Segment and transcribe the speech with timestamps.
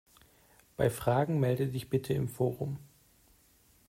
[0.77, 2.79] Bei Fragen melde dich bitte im Forum!